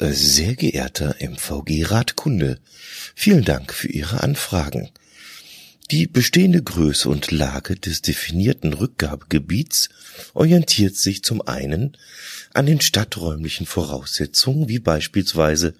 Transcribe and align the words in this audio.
Sehr 0.00 0.54
geehrter 0.54 1.16
MVG-Radkunde, 1.18 2.60
vielen 3.16 3.44
Dank 3.44 3.74
für 3.74 3.88
Ihre 3.88 4.22
Anfragen. 4.22 4.90
Die 5.90 6.06
bestehende 6.06 6.62
Größe 6.62 7.08
und 7.08 7.32
Lage 7.32 7.74
des 7.74 8.00
definierten 8.00 8.74
Rückgabegebiets 8.74 9.88
orientiert 10.34 10.94
sich 10.94 11.24
zum 11.24 11.42
einen 11.42 11.96
an 12.54 12.66
den 12.66 12.80
stadträumlichen 12.80 13.66
Voraussetzungen 13.66 14.68
wie 14.68 14.78
beispielsweise 14.78 15.74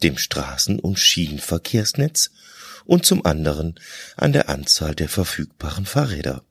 dem 0.00 0.16
Straßen- 0.16 0.78
und 0.78 1.00
Schienenverkehrsnetz 1.00 2.30
und 2.84 3.04
zum 3.04 3.26
anderen 3.26 3.80
an 4.16 4.32
der 4.32 4.48
Anzahl 4.48 4.94
der 4.94 5.08
verfügbaren 5.08 5.86
Fahrräder 5.86 6.44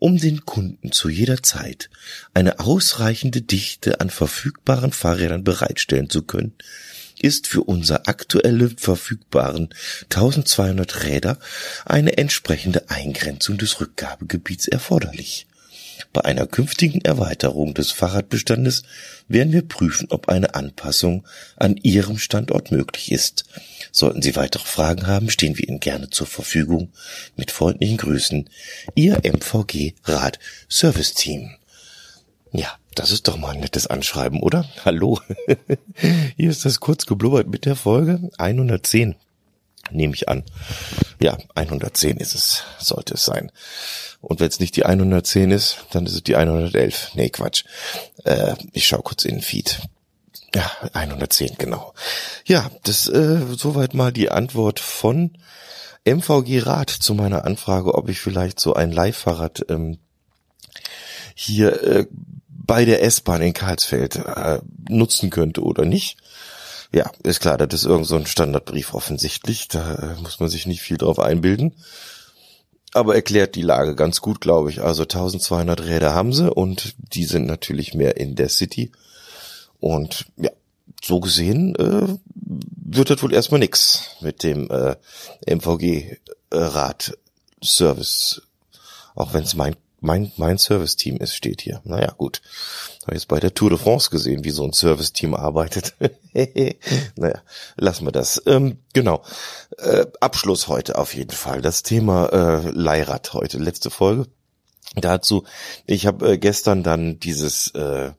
um 0.00 0.18
den 0.18 0.44
Kunden 0.44 0.90
zu 0.90 1.08
jeder 1.08 1.42
Zeit 1.42 1.90
eine 2.34 2.58
ausreichende 2.58 3.42
Dichte 3.42 4.00
an 4.00 4.10
verfügbaren 4.10 4.92
Fahrrädern 4.92 5.44
bereitstellen 5.44 6.10
zu 6.10 6.22
können, 6.22 6.54
ist 7.20 7.46
für 7.46 7.62
unser 7.62 8.08
aktuelle 8.08 8.70
verfügbaren 8.70 9.68
1200 10.04 11.04
Räder 11.04 11.38
eine 11.84 12.16
entsprechende 12.16 12.88
Eingrenzung 12.88 13.58
des 13.58 13.80
Rückgabegebiets 13.80 14.68
erforderlich. 14.68 15.46
Bei 16.12 16.24
einer 16.24 16.46
künftigen 16.46 17.00
Erweiterung 17.02 17.72
des 17.72 17.92
Fahrradbestandes 17.92 18.82
werden 19.28 19.52
wir 19.52 19.66
prüfen, 19.66 20.08
ob 20.10 20.28
eine 20.28 20.56
Anpassung 20.56 21.24
an 21.56 21.76
Ihrem 21.76 22.18
Standort 22.18 22.72
möglich 22.72 23.12
ist. 23.12 23.44
Sollten 23.92 24.20
Sie 24.20 24.34
weitere 24.34 24.64
Fragen 24.64 25.06
haben, 25.06 25.30
stehen 25.30 25.56
wir 25.56 25.68
Ihnen 25.68 25.78
gerne 25.78 26.10
zur 26.10 26.26
Verfügung. 26.26 26.90
Mit 27.36 27.52
freundlichen 27.52 27.96
Grüßen, 27.96 28.50
Ihr 28.96 29.20
MVG 29.22 29.94
Rad 30.04 30.40
Service 30.68 31.14
Team. 31.14 31.50
Ja, 32.52 32.76
das 32.96 33.12
ist 33.12 33.28
doch 33.28 33.36
mal 33.36 33.54
ein 33.54 33.60
nettes 33.60 33.86
Anschreiben, 33.86 34.40
oder? 34.40 34.68
Hallo. 34.84 35.20
Hier 36.36 36.50
ist 36.50 36.64
das 36.64 36.80
kurz 36.80 37.06
geblubbert 37.06 37.46
mit 37.46 37.64
der 37.66 37.76
Folge 37.76 38.30
110. 38.36 39.14
Nehme 39.92 40.14
ich 40.14 40.28
an. 40.28 40.42
Ja, 41.20 41.38
110 41.54 42.16
ist 42.16 42.34
es, 42.34 42.64
sollte 42.78 43.14
es 43.14 43.24
sein. 43.24 43.52
Und 44.20 44.40
wenn 44.40 44.48
es 44.48 44.60
nicht 44.60 44.76
die 44.76 44.84
110 44.84 45.50
ist, 45.50 45.78
dann 45.92 46.06
ist 46.06 46.14
es 46.14 46.22
die 46.22 46.36
111. 46.36 47.12
Nee, 47.14 47.30
Quatsch. 47.30 47.64
Äh, 48.24 48.54
ich 48.72 48.86
schau 48.86 48.98
kurz 48.98 49.24
in 49.24 49.36
den 49.36 49.42
Feed. 49.42 49.80
Ja, 50.54 50.70
110, 50.92 51.56
genau. 51.58 51.94
Ja, 52.44 52.70
das 52.82 53.08
äh, 53.08 53.40
soweit 53.56 53.94
mal 53.94 54.12
die 54.12 54.30
Antwort 54.30 54.80
von 54.80 55.38
MVG 56.04 56.60
Rat 56.60 56.90
zu 56.90 57.14
meiner 57.14 57.44
Anfrage, 57.44 57.94
ob 57.94 58.08
ich 58.08 58.20
vielleicht 58.20 58.58
so 58.58 58.74
ein 58.74 58.90
Leihfahrrad 58.90 59.66
ähm, 59.68 59.98
hier 61.34 61.82
äh, 61.82 62.06
bei 62.48 62.84
der 62.84 63.02
S-Bahn 63.02 63.42
in 63.42 63.54
Karlsfeld 63.54 64.16
äh, 64.16 64.60
nutzen 64.88 65.30
könnte 65.30 65.62
oder 65.62 65.84
nicht. 65.84 66.18
Ja, 66.92 67.10
ist 67.22 67.40
klar, 67.40 67.56
das 67.56 67.82
ist 67.82 67.86
irgend 67.86 68.06
so 68.06 68.16
ein 68.16 68.26
Standardbrief 68.26 68.94
offensichtlich. 68.94 69.68
Da 69.68 69.94
äh, 69.94 70.20
muss 70.20 70.40
man 70.40 70.48
sich 70.48 70.66
nicht 70.66 70.82
viel 70.82 70.98
drauf 70.98 71.20
einbilden 71.20 71.74
aber 72.92 73.14
erklärt 73.14 73.54
die 73.54 73.62
Lage 73.62 73.94
ganz 73.94 74.20
gut, 74.20 74.40
glaube 74.40 74.70
ich. 74.70 74.82
Also 74.82 75.02
1200 75.02 75.82
Räder 75.82 76.12
haben 76.14 76.32
sie 76.32 76.50
und 76.50 76.96
die 77.14 77.24
sind 77.24 77.46
natürlich 77.46 77.94
mehr 77.94 78.16
in 78.16 78.34
der 78.34 78.48
City. 78.48 78.90
Und 79.78 80.26
ja, 80.36 80.50
so 81.02 81.20
gesehen 81.20 81.76
äh, 81.76 82.08
wird 82.34 83.10
das 83.10 83.22
wohl 83.22 83.32
erstmal 83.32 83.60
nix 83.60 84.16
mit 84.20 84.42
dem 84.42 84.68
äh, 84.70 84.96
MVG-Rad-Service. 85.46 88.42
Auch 89.14 89.32
wenn 89.32 89.44
es 89.44 89.54
mein 89.54 89.76
mein, 90.00 90.32
mein 90.36 90.58
Service-Team 90.58 91.18
ist, 91.18 91.34
steht 91.34 91.60
hier. 91.60 91.80
Naja, 91.84 92.12
gut. 92.16 92.42
Habe 93.02 93.14
jetzt 93.14 93.28
bei 93.28 93.40
der 93.40 93.54
Tour 93.54 93.70
de 93.70 93.78
France 93.78 94.10
gesehen, 94.10 94.44
wie 94.44 94.50
so 94.50 94.64
ein 94.64 94.72
Service-Team 94.72 95.34
arbeitet. 95.34 95.94
naja, 97.16 97.42
lassen 97.76 98.06
wir 98.06 98.12
das. 98.12 98.42
Ähm, 98.46 98.78
genau. 98.92 99.22
Äh, 99.78 100.06
Abschluss 100.20 100.68
heute 100.68 100.98
auf 100.98 101.14
jeden 101.14 101.30
Fall. 101.30 101.62
Das 101.62 101.82
Thema 101.82 102.26
äh, 102.26 102.70
Leihrad 102.70 103.32
heute, 103.34 103.58
letzte 103.58 103.90
Folge. 103.90 104.26
Dazu, 104.96 105.44
ich 105.86 106.06
habe 106.06 106.32
äh, 106.32 106.38
gestern 106.38 106.82
dann 106.82 107.20
dieses 107.20 107.68
äh, 107.74 108.12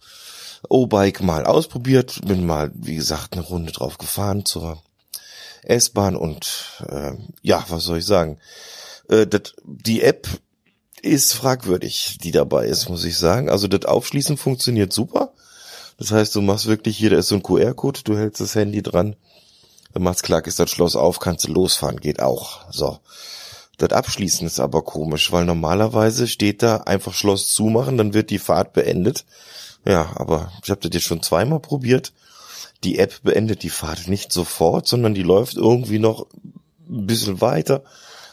O-Bike 0.69 1.21
mal 1.21 1.45
ausprobiert, 1.45 2.21
bin 2.25 2.45
mal, 2.45 2.71
wie 2.73 2.95
gesagt, 2.95 3.33
eine 3.33 3.41
Runde 3.41 3.71
drauf 3.71 3.97
gefahren 3.97 4.45
zur 4.45 4.81
S-Bahn 5.63 6.15
und 6.15 6.81
äh, 6.87 7.13
ja, 7.41 7.65
was 7.69 7.83
soll 7.83 7.99
ich 7.99 8.05
sagen? 8.05 8.39
Äh, 9.09 9.27
dat, 9.27 9.55
die 9.63 10.01
App 10.01 10.27
ist 11.01 11.33
fragwürdig, 11.33 12.17
die 12.21 12.31
dabei 12.31 12.67
ist, 12.67 12.89
muss 12.89 13.03
ich 13.03 13.17
sagen. 13.17 13.49
Also 13.49 13.67
das 13.67 13.85
Aufschließen 13.85 14.37
funktioniert 14.37 14.93
super. 14.93 15.33
Das 15.97 16.11
heißt, 16.11 16.35
du 16.35 16.41
machst 16.41 16.67
wirklich 16.67 16.97
hier, 16.97 17.09
da 17.09 17.17
ist 17.17 17.27
so 17.27 17.35
ein 17.35 17.43
QR-Code, 17.43 18.01
du 18.03 18.17
hältst 18.17 18.41
das 18.41 18.55
Handy 18.55 18.81
dran, 18.81 19.15
dann 19.93 20.03
machst 20.03 20.23
klack, 20.23 20.47
ist 20.47 20.59
das 20.59 20.69
Schloss 20.69 20.95
auf, 20.95 21.19
kannst 21.19 21.47
du 21.47 21.51
losfahren, 21.51 21.99
geht 21.99 22.21
auch. 22.21 22.71
So. 22.71 22.99
Das 23.77 23.91
Abschließen 23.91 24.45
ist 24.45 24.59
aber 24.59 24.83
komisch, 24.83 25.31
weil 25.31 25.45
normalerweise 25.45 26.27
steht 26.27 26.63
da 26.63 26.77
einfach 26.77 27.13
Schloss 27.13 27.49
zumachen, 27.49 27.97
dann 27.97 28.13
wird 28.13 28.29
die 28.29 28.39
Fahrt 28.39 28.73
beendet. 28.73 29.25
Ja, 29.85 30.11
aber 30.15 30.51
ich 30.63 30.69
habe 30.69 30.81
das 30.81 30.91
jetzt 30.93 31.05
schon 31.05 31.23
zweimal 31.23 31.59
probiert. 31.59 32.13
Die 32.83 32.99
App 32.99 33.21
beendet 33.23 33.63
die 33.63 33.69
Fahrt 33.69 34.07
nicht 34.07 34.31
sofort, 34.31 34.87
sondern 34.87 35.13
die 35.13 35.23
läuft 35.23 35.57
irgendwie 35.57 35.99
noch 35.99 36.27
ein 36.89 37.07
bisschen 37.07 37.41
weiter 37.41 37.83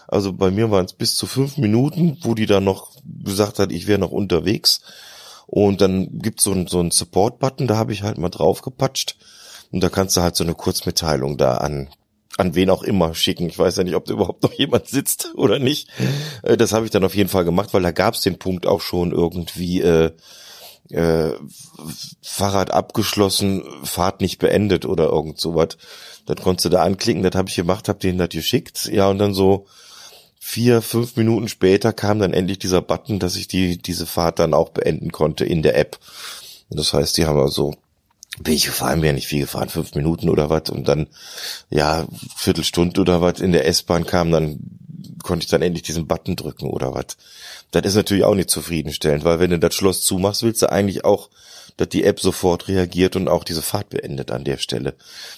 also 0.08 0.32
bei 0.32 0.50
mir 0.50 0.70
waren 0.70 0.86
es 0.86 0.94
bis 0.94 1.16
zu 1.16 1.26
fünf 1.26 1.58
Minuten, 1.58 2.19
wo 2.22 2.34
die 2.34 2.46
dann 2.46 2.64
noch 2.64 2.92
gesagt 3.04 3.58
hat, 3.58 3.70
ich 3.70 3.86
wäre 3.86 3.98
noch 3.98 4.10
unterwegs. 4.10 4.80
Und 5.46 5.80
dann 5.80 6.19
gibt's 6.19 6.44
so 6.44 6.52
ein, 6.52 6.66
so 6.66 6.80
ein 6.80 6.91
Support-Button, 6.91 7.69
da 7.69 7.76
habe 7.76 7.92
ich 7.92 8.02
halt 8.02 8.18
mal 8.18 8.28
drauf 8.28 8.62
gepatscht. 8.62 9.16
Und 9.70 9.80
da 9.82 9.88
kannst 9.88 10.16
du 10.16 10.22
halt 10.22 10.34
so 10.34 10.44
eine 10.44 10.54
Kurzmitteilung 10.54 11.36
da 11.36 11.58
an 11.58 11.88
an 12.38 12.54
wen 12.54 12.70
auch 12.70 12.84
immer 12.84 13.14
schicken. 13.14 13.48
Ich 13.48 13.58
weiß 13.58 13.76
ja 13.76 13.84
nicht, 13.84 13.97
ob 13.97 14.04
da 14.04 14.14
überhaupt 14.14 14.44
noch 14.44 14.52
jemand 14.56 14.86
sitzt 14.86 15.32
oder 15.34 15.58
nicht. 15.58 15.88
Äh, 16.42 16.56
das 16.56 16.72
habe 16.72 16.84
ich 16.84 16.91
dann 16.91 17.04
auf 17.04 17.14
jeden 17.14 17.28
Fall 17.28 17.44
gemacht, 17.44 17.74
weil 17.74 17.82
da 17.82 17.91
gab's 17.91 18.20
den 18.20 18.38
Punkt 18.38 18.66
auch 18.66 18.80
schon 18.80 19.12
irgendwie 19.12 19.80
äh, 19.82 20.12
äh, 20.91 21.32
Fahrrad 22.22 22.70
abgeschlossen, 22.70 23.64
Fahrt 23.82 24.20
nicht 24.20 24.38
beendet 24.38 24.86
oder 24.86 25.06
irgend 25.06 25.41
sowas. 25.41 25.76
Das 26.26 26.36
konntest 26.42 26.66
du 26.66 26.68
da 26.68 26.82
anklicken, 26.82 27.22
das 27.22 27.34
habe 27.34 27.48
ich 27.48 27.56
gemacht, 27.56 27.88
habe 27.88 27.98
denen 27.98 28.18
das 28.18 28.28
geschickt. 28.28 28.88
Ja, 28.92 29.08
und 29.08 29.18
dann 29.18 29.34
so 29.34 29.66
vier, 30.48 30.81
fünf 30.81 31.16
Minuten 31.16 31.47
später 31.47 31.92
kam 31.92 32.20
dann 32.20 32.32
endlich 32.32 32.59
dieser 32.59 32.81
Button, 32.81 33.19
dass 33.19 33.36
ich 33.36 33.48
die, 33.48 33.76
diese 33.76 34.06
Fahrt 34.06 34.38
dann 34.38 34.54
auch 34.54 34.70
beenden 34.70 35.12
konnte 35.12 35.44
in 35.44 35.62
der 35.62 35.76
App. 35.76 35.98
Das 36.70 36.94
heißt, 36.94 37.19
die 37.19 37.26
haben 37.26 37.38
also, 37.38 37.75
bin 38.41 38.54
ich 38.54 38.64
gefahren, 38.64 39.03
wäre 39.03 39.12
nicht 39.12 39.26
viel 39.26 39.42
gefahren, 39.42 39.69
fünf 39.69 39.94
Minuten 39.94 40.31
oder 40.31 40.48
was 40.48 40.70
und 40.70 40.88
dann, 40.88 41.09
ja, 41.69 42.06
Viertelstunde 42.34 42.98
oder 42.98 43.20
was 43.20 43.41
in 43.41 43.53
der 43.53 43.66
S-Bahn 43.66 44.06
kam, 44.06 44.31
dann 44.31 44.59
konnte 45.22 45.44
ich 45.44 45.50
dann 45.50 45.60
endlich 45.60 45.82
diesen 45.82 46.06
Button 46.06 46.34
drücken 46.34 46.70
oder 46.70 46.94
was. 46.94 47.19
Das 47.70 47.84
ist 47.84 47.97
natürlich 47.97 48.25
auch 48.25 48.34
nicht 48.34 48.48
zufriedenstellend, 48.48 49.25
weil 49.25 49.41
wenn 49.41 49.50
du 49.50 49.59
das 49.59 49.75
Schloss 49.75 50.00
zumachst, 50.00 50.42
willst 50.42 50.62
du 50.62 50.72
eigentlich 50.72 51.04
auch 51.04 51.28
dass 51.78 51.89
die 51.89 52.05
App 52.05 52.21
sofort 52.21 52.69
reagiert 52.69 53.16
und 53.16 53.28
auch 53.28 53.44
diese 53.44 53.62
Fahrt 53.62 53.89
beendet 53.89 54.31
an 54.31 54.44
der 54.44 54.59
Stelle. 54.59 54.94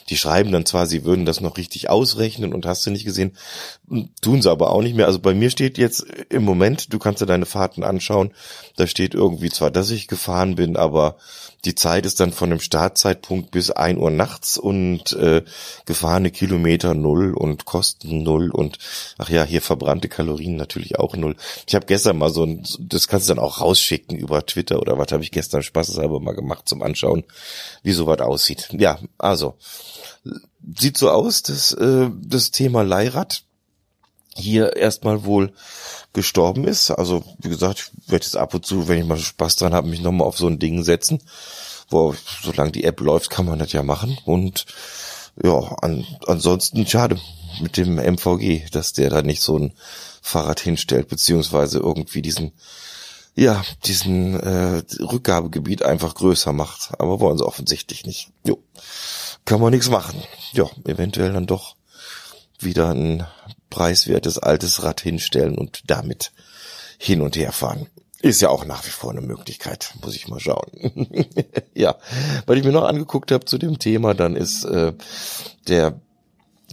Die 0.08 0.16
schreiben 0.16 0.50
dann 0.50 0.66
zwar, 0.66 0.86
sie 0.86 1.04
würden 1.04 1.26
das 1.26 1.40
noch 1.40 1.56
richtig 1.56 1.88
ausrechnen 1.88 2.52
und 2.52 2.66
hast 2.66 2.84
du 2.84 2.90
nicht 2.90 3.04
gesehen, 3.04 3.36
tun 4.20 4.42
sie 4.42 4.50
aber 4.50 4.70
auch 4.70 4.82
nicht 4.82 4.96
mehr. 4.96 5.06
Also 5.06 5.20
bei 5.20 5.34
mir 5.34 5.50
steht 5.50 5.78
jetzt 5.78 6.04
im 6.30 6.42
Moment, 6.42 6.92
du 6.92 6.98
kannst 6.98 7.22
dir 7.22 7.26
deine 7.26 7.46
Fahrten 7.46 7.84
anschauen, 7.84 8.32
da 8.76 8.86
steht 8.86 9.14
irgendwie 9.14 9.50
zwar, 9.50 9.70
dass 9.70 9.90
ich 9.90 10.08
gefahren 10.08 10.56
bin, 10.56 10.76
aber 10.76 11.16
die 11.64 11.74
Zeit 11.74 12.06
ist 12.06 12.20
dann 12.20 12.32
von 12.32 12.50
dem 12.50 12.60
Startzeitpunkt 12.60 13.50
bis 13.50 13.70
ein 13.70 13.98
Uhr 13.98 14.10
nachts 14.10 14.56
und 14.56 15.12
äh, 15.12 15.42
gefahrene 15.84 16.30
Kilometer 16.30 16.94
null 16.94 17.34
und 17.34 17.66
Kosten 17.66 18.22
null 18.22 18.50
und 18.50 18.78
ach 19.18 19.28
ja, 19.28 19.44
hier 19.44 19.60
verbrannte 19.60 20.08
Kalorien 20.08 20.56
natürlich 20.56 20.98
auch 20.98 21.16
null. 21.16 21.36
Ich 21.66 21.74
habe 21.74 21.86
gestern 21.86 22.16
mal 22.16 22.30
so 22.30 22.44
ein, 22.44 22.64
das 22.78 23.08
kannst 23.08 23.28
du 23.28 23.34
dann 23.34 23.44
auch 23.44 23.60
rausschicken 23.60 24.16
über 24.16 24.46
Twitter 24.46 24.80
oder 24.80 24.96
was 24.96 25.12
habe 25.12 25.22
ich 25.22 25.30
gestern 25.30 25.62
spaßeshalber 25.62 26.20
mal 26.20 26.29
gemacht 26.32 26.68
zum 26.68 26.82
Anschauen, 26.82 27.24
wie 27.82 27.92
sowas 27.92 28.20
aussieht. 28.20 28.68
Ja, 28.72 28.98
also 29.18 29.54
sieht 30.78 30.98
so 30.98 31.10
aus, 31.10 31.42
dass 31.42 31.72
äh, 31.72 32.10
das 32.22 32.50
Thema 32.50 32.82
Leihrad 32.82 33.42
hier 34.34 34.76
erstmal 34.76 35.24
wohl 35.24 35.52
gestorben 36.12 36.64
ist. 36.64 36.90
Also 36.90 37.24
wie 37.38 37.48
gesagt, 37.48 37.92
ich 38.04 38.12
werde 38.12 38.24
jetzt 38.24 38.36
ab 38.36 38.54
und 38.54 38.66
zu, 38.66 38.88
wenn 38.88 38.98
ich 38.98 39.06
mal 39.06 39.18
Spaß 39.18 39.56
dran 39.56 39.74
habe, 39.74 39.88
mich 39.88 40.00
nochmal 40.00 40.26
auf 40.26 40.38
so 40.38 40.46
ein 40.46 40.58
Ding 40.58 40.82
setzen. 40.82 41.22
Wo, 41.88 42.14
solange 42.42 42.72
die 42.72 42.84
App 42.84 43.00
läuft, 43.00 43.30
kann 43.30 43.46
man 43.46 43.58
das 43.58 43.72
ja 43.72 43.82
machen. 43.82 44.16
Und 44.24 44.66
ja, 45.42 45.58
an, 45.82 46.06
ansonsten 46.26 46.86
schade 46.86 47.18
mit 47.60 47.76
dem 47.76 47.98
MVG, 47.98 48.70
dass 48.70 48.92
der 48.92 49.10
da 49.10 49.22
nicht 49.22 49.42
so 49.42 49.58
ein 49.58 49.72
Fahrrad 50.22 50.60
hinstellt, 50.60 51.08
beziehungsweise 51.08 51.78
irgendwie 51.78 52.22
diesen, 52.22 52.52
ja, 53.34 53.62
diesen 53.84 54.38
äh, 54.38 54.82
Rückgabegebiet 55.00 55.82
einfach 55.82 56.14
größer 56.14 56.52
macht. 56.52 56.92
Aber 56.98 57.20
wollen 57.20 57.38
sie 57.38 57.46
offensichtlich 57.46 58.06
nicht. 58.06 58.30
Jo, 58.44 58.62
kann 59.44 59.60
man 59.60 59.72
nichts 59.72 59.88
machen. 59.88 60.22
Ja, 60.52 60.66
eventuell 60.84 61.32
dann 61.32 61.46
doch 61.46 61.76
wieder 62.58 62.90
ein 62.90 63.26
preiswertes 63.70 64.38
altes 64.38 64.82
Rad 64.82 65.00
hinstellen 65.00 65.56
und 65.56 65.82
damit 65.86 66.32
hin 66.98 67.22
und 67.22 67.36
her 67.36 67.52
fahren. 67.52 67.88
Ist 68.20 68.42
ja 68.42 68.50
auch 68.50 68.66
nach 68.66 68.84
wie 68.84 68.90
vor 68.90 69.10
eine 69.10 69.22
Möglichkeit, 69.22 69.94
muss 70.02 70.14
ich 70.14 70.28
mal 70.28 70.40
schauen. 70.40 70.70
ja, 71.74 71.96
weil 72.44 72.58
ich 72.58 72.64
mir 72.64 72.72
noch 72.72 72.84
angeguckt 72.84 73.32
habe 73.32 73.46
zu 73.46 73.56
dem 73.56 73.78
Thema, 73.78 74.12
dann 74.12 74.36
ist 74.36 74.64
äh, 74.64 74.92
der 75.68 75.98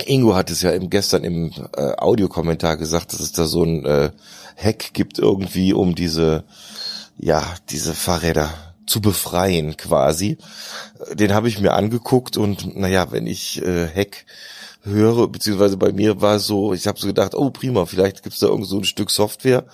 Ingo 0.06 0.36
hat 0.36 0.52
es 0.52 0.62
ja 0.62 0.72
im, 0.72 0.90
gestern 0.90 1.24
im 1.24 1.52
äh, 1.76 1.94
Audiokommentar 1.98 2.78
gesagt, 2.78 3.14
dass 3.14 3.20
es 3.20 3.32
da 3.32 3.46
so 3.46 3.64
ein 3.64 3.86
äh, 3.86 4.12
Hack 4.56 4.94
gibt 4.94 5.20
irgendwie, 5.20 5.74
um 5.74 5.96
diese, 5.96 6.44
ja, 7.18 7.44
diese 7.70 7.94
Fahrräder 7.94 8.54
zu 8.86 9.02
befreien 9.02 9.76
quasi. 9.78 10.38
Den 11.14 11.34
habe 11.34 11.50
ich 11.50 11.60
mir 11.60 11.74
angeguckt 11.74 12.38
und 12.38 12.78
naja, 12.78 13.12
wenn 13.12 13.28
ich 13.28 13.62
äh, 13.62 13.88
Hack 13.88 14.26
höre, 14.84 15.28
beziehungsweise 15.28 15.78
bei 15.78 15.92
mir 15.92 16.22
war 16.22 16.38
es 16.38 16.48
so, 16.48 16.74
ich 16.74 16.88
habe 16.88 17.00
so 17.00 17.08
gedacht, 17.08 17.36
oh 17.36 17.50
prima, 17.50 17.86
vielleicht 17.86 18.24
gibt's 18.24 18.40
da 18.40 18.48
irgend 18.48 18.68
so 18.68 18.78
ein 18.78 18.86
Stück 18.86 19.12
Software, 19.12 19.66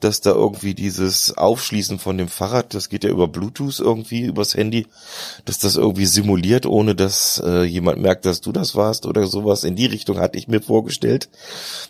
dass 0.00 0.20
da 0.20 0.30
irgendwie 0.30 0.74
dieses 0.74 1.36
Aufschließen 1.36 1.98
von 1.98 2.18
dem 2.18 2.28
Fahrrad, 2.28 2.74
das 2.74 2.88
geht 2.88 3.04
ja 3.04 3.10
über 3.10 3.28
Bluetooth 3.28 3.78
irgendwie, 3.78 4.22
übers 4.22 4.54
Handy, 4.54 4.86
dass 5.44 5.58
das 5.58 5.76
irgendwie 5.76 6.06
simuliert, 6.06 6.66
ohne 6.66 6.94
dass 6.94 7.42
äh, 7.44 7.62
jemand 7.62 8.00
merkt, 8.00 8.24
dass 8.24 8.40
du 8.40 8.52
das 8.52 8.74
warst 8.74 9.06
oder 9.06 9.26
sowas. 9.26 9.64
In 9.64 9.76
die 9.76 9.86
Richtung 9.86 10.18
hatte 10.18 10.38
ich 10.38 10.48
mir 10.48 10.60
vorgestellt. 10.60 11.28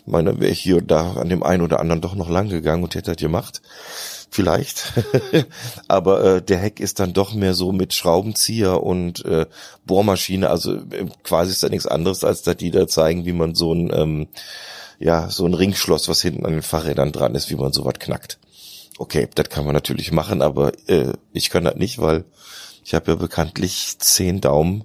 Ich 0.05 0.11
meine, 0.11 0.39
wäre 0.39 0.51
ich 0.51 0.59
hier 0.59 0.77
und 0.77 0.91
da 0.91 1.13
an 1.13 1.29
dem 1.29 1.43
einen 1.43 1.63
oder 1.63 1.79
anderen 1.79 2.01
doch 2.01 2.15
noch 2.15 2.29
lang 2.29 2.49
gegangen 2.49 2.83
und 2.83 2.95
hätte 2.95 3.11
das 3.11 3.21
gemacht. 3.21 3.61
Vielleicht. 4.33 4.93
Aber 5.89 6.23
äh, 6.23 6.41
der 6.41 6.57
Heck 6.57 6.79
ist 6.79 7.01
dann 7.01 7.11
doch 7.11 7.33
mehr 7.33 7.53
so 7.53 7.73
mit 7.73 7.93
Schraubenzieher 7.93 8.81
und 8.81 9.25
äh, 9.25 9.45
Bohrmaschine. 9.85 10.49
Also 10.49 10.75
äh, 10.75 11.07
quasi 11.23 11.51
ist 11.51 11.63
da 11.63 11.69
nichts 11.69 11.85
anderes, 11.85 12.23
als 12.23 12.41
dass 12.41 12.55
die 12.55 12.71
da 12.71 12.87
zeigen, 12.87 13.25
wie 13.25 13.33
man 13.33 13.55
so 13.55 13.73
ein 13.73 13.91
ähm, 13.93 14.27
ja, 15.01 15.29
so 15.29 15.45
ein 15.45 15.53
Ringschloss, 15.53 16.07
was 16.07 16.21
hinten 16.21 16.45
an 16.45 16.53
den 16.53 16.61
Fahrrädern 16.61 17.11
dran 17.11 17.35
ist, 17.35 17.49
wie 17.49 17.55
man 17.55 17.73
sowas 17.73 17.95
knackt. 17.99 18.39
Okay, 18.97 19.27
das 19.33 19.49
kann 19.49 19.65
man 19.65 19.73
natürlich 19.73 20.11
machen, 20.11 20.41
aber 20.41 20.73
äh, 20.87 21.13
ich 21.33 21.49
kann 21.49 21.63
das 21.63 21.75
nicht, 21.75 21.99
weil 21.99 22.23
ich 22.85 22.93
habe 22.93 23.11
ja 23.11 23.15
bekanntlich 23.15 23.97
zehn 23.99 24.41
Daumen 24.41 24.83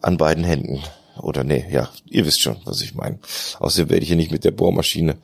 an 0.00 0.18
beiden 0.18 0.44
Händen. 0.44 0.82
Oder 1.20 1.44
nee, 1.44 1.64
ja, 1.70 1.90
ihr 2.06 2.26
wisst 2.26 2.42
schon, 2.42 2.58
was 2.64 2.80
ich 2.80 2.94
meine. 2.94 3.18
Außerdem 3.58 3.90
werde 3.90 4.02
ich 4.02 4.08
hier 4.08 4.16
nicht 4.16 4.32
mit 4.32 4.44
der 4.44 4.50
Bohrmaschine 4.50 5.16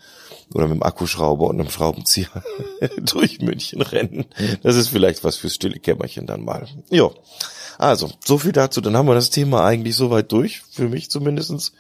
oder 0.55 0.67
mit 0.67 0.77
dem 0.77 0.83
Akkuschrauber 0.83 1.47
und 1.49 1.61
einem 1.61 1.71
Schraubenzieher 1.71 2.43
durch 3.03 3.41
München 3.41 3.83
rennen. 3.83 4.27
Das 4.63 4.77
ist 4.77 4.89
vielleicht 4.89 5.23
was 5.23 5.37
fürs 5.37 5.55
stille 5.55 5.79
Kämmerchen 5.79 6.27
dann 6.27 6.45
mal. 6.45 6.67
Jo. 6.91 7.15
Also, 7.79 8.11
so 8.25 8.39
viel 8.39 8.53
dazu. 8.53 8.81
Dann 8.81 8.97
haben 8.97 9.07
wir 9.07 9.15
das 9.15 9.31
Thema 9.31 9.65
eigentlich 9.65 9.97
soweit 9.97 10.31
durch, 10.33 10.63
für 10.71 10.89
mich 10.89 11.11
zumindestens. 11.11 11.73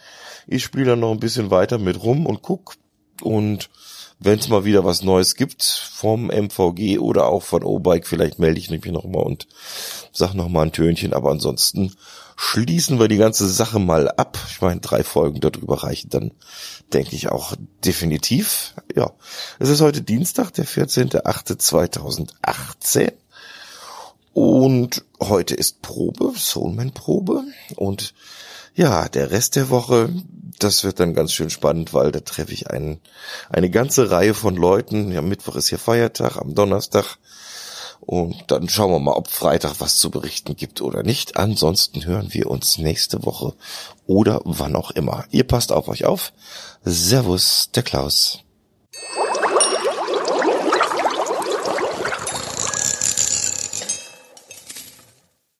Ich 0.46 0.64
spiele 0.64 0.87
dann 0.87 1.00
noch 1.00 1.12
ein 1.12 1.20
bisschen 1.20 1.50
weiter 1.50 1.76
mit 1.78 2.02
rum 2.02 2.25
und 2.26 2.40
guck. 2.42 2.76
Und 3.22 3.70
wenn 4.19 4.38
es 4.38 4.48
mal 4.48 4.64
wieder 4.64 4.84
was 4.84 5.02
Neues 5.02 5.34
gibt 5.34 5.62
vom 5.62 6.31
MVG 6.31 6.98
oder 6.98 7.26
auch 7.26 7.42
von 7.42 7.64
O-Bike, 7.64 8.06
vielleicht 8.06 8.38
melde 8.38 8.60
ich 8.60 8.70
mich 8.70 8.84
noch 8.84 9.04
mal 9.04 9.22
und 9.22 9.48
sag 10.12 10.34
noch 10.34 10.48
mal 10.48 10.66
ein 10.66 10.72
Tönchen. 10.72 11.14
Aber 11.14 11.31
ansonsten 11.31 11.94
schließen 12.37 12.98
wir 12.98 13.08
die 13.08 13.16
ganze 13.16 13.48
Sache 13.48 13.78
mal 13.78 14.10
ab. 14.10 14.37
Ich 14.50 14.60
meine, 14.60 14.81
drei 14.81 15.02
Folgen 15.04 15.40
darüber 15.40 15.82
reichen 15.82 16.10
dann, 16.10 16.32
denke 16.92 17.16
ich, 17.16 17.31
auch 17.31 17.54
definitiv. 17.84 18.75
Ja, 18.94 19.12
es 19.58 19.70
ist 19.70 19.81
heute 19.81 20.02
Dienstag, 20.02 20.52
der 20.52 20.66
14.08.2018. 20.66 23.12
Und 24.32 25.04
heute 25.20 25.54
ist 25.54 25.82
Probe, 25.82 26.32
Soulman-Probe. 26.37 27.44
Und 27.76 28.14
ja, 28.75 29.08
der 29.08 29.31
Rest 29.31 29.56
der 29.56 29.70
Woche, 29.70 30.11
das 30.58 30.84
wird 30.84 31.00
dann 31.00 31.14
ganz 31.14 31.32
schön 31.32 31.50
spannend, 31.50 31.93
weil 31.94 32.12
da 32.12 32.20
treffe 32.20 32.52
ich 32.52 32.70
einen, 32.70 33.00
eine 33.49 33.70
ganze 33.70 34.11
Reihe 34.11 34.34
von 34.34 34.56
Leuten. 34.56 35.11
Ja, 35.12 35.22
Mittwoch 35.22 35.56
ist 35.56 35.69
hier 35.69 35.78
Feiertag, 35.78 36.37
am 36.37 36.55
Donnerstag. 36.55 37.19
Und 38.00 38.44
dann 38.49 38.69
schauen 38.69 38.93
wir 38.93 38.99
mal, 38.99 39.12
ob 39.12 39.28
Freitag 39.28 39.75
was 39.78 39.99
zu 39.99 40.11
berichten 40.11 40.56
gibt 40.56 40.81
oder 40.81 41.02
nicht. 41.02 41.37
Ansonsten 41.37 42.05
hören 42.05 42.32
wir 42.32 42.50
uns 42.50 42.78
nächste 42.78 43.25
Woche 43.25 43.55
oder 44.06 44.40
wann 44.44 44.75
auch 44.75 44.90
immer. 44.90 45.25
Ihr 45.31 45.44
passt 45.44 45.70
auf 45.70 45.88
euch 45.88 46.06
auf. 46.06 46.32
Servus, 46.82 47.70
der 47.75 47.82
Klaus. 47.82 48.40